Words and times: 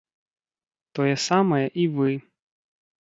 Тое 0.99 1.13
самае 1.27 1.63
і 1.85 1.89
вы. 1.99 2.11